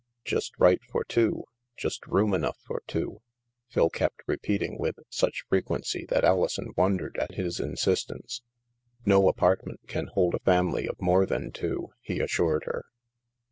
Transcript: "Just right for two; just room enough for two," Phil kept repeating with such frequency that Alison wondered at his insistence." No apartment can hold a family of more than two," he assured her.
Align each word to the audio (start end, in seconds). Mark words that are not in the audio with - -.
"Just 0.25 0.57
right 0.57 0.81
for 0.89 1.03
two; 1.03 1.43
just 1.77 2.07
room 2.07 2.33
enough 2.33 2.57
for 2.65 2.81
two," 2.87 3.21
Phil 3.69 3.91
kept 3.91 4.23
repeating 4.25 4.79
with 4.79 4.95
such 5.11 5.45
frequency 5.47 6.07
that 6.09 6.23
Alison 6.23 6.73
wondered 6.75 7.17
at 7.21 7.35
his 7.35 7.59
insistence." 7.59 8.41
No 9.05 9.27
apartment 9.29 9.81
can 9.85 10.07
hold 10.07 10.33
a 10.33 10.39
family 10.39 10.87
of 10.87 10.99
more 10.99 11.27
than 11.27 11.51
two," 11.51 11.89
he 12.01 12.19
assured 12.19 12.63
her. 12.63 12.85